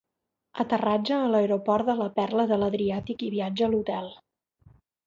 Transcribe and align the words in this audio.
Aterratge 0.63 1.13
a 1.17 1.27
l'aeroport 1.35 1.91
de 1.91 1.97
la 2.01 2.09
Perla 2.17 2.49
de 2.53 2.59
l'Adriàtic 2.63 3.23
i 3.29 3.31
viatge 3.39 3.69
a 3.69 3.73
l'hotel. 3.77 4.15